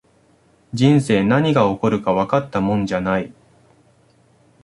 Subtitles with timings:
[0.73, 3.31] 人生、何が起こるかわかったもんじゃない